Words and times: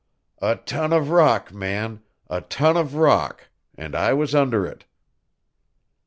"A 0.41 0.55
ton 0.55 0.91
of 0.93 1.11
rock, 1.11 1.53
man 1.53 2.01
a 2.27 2.41
ton 2.41 2.75
of 2.75 2.95
rock, 2.95 3.49
and 3.75 3.95
I 3.95 4.13
was 4.13 4.33
under 4.33 4.65
it!" 4.65 4.85